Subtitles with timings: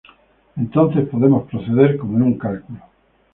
[0.57, 2.79] Entonces podemos proceder como en un cálculo.